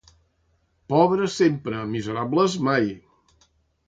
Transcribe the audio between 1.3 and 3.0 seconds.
sempre, miserables mai.